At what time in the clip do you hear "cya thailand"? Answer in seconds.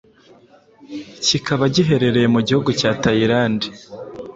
2.79-3.59